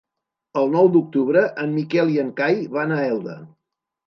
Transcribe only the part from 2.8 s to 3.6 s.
a Elda.